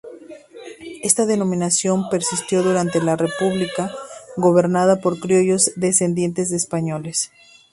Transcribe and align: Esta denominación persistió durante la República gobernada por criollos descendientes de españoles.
Esta 1.03 1.27
denominación 1.27 2.09
persistió 2.09 2.63
durante 2.63 2.99
la 3.03 3.15
República 3.15 3.93
gobernada 4.35 4.95
por 4.99 5.19
criollos 5.19 5.73
descendientes 5.75 6.49
de 6.49 6.57
españoles. 6.57 7.31